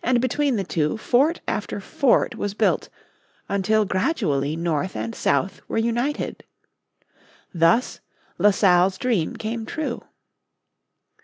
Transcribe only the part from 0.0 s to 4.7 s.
And between the two fort after fort was built, until gradually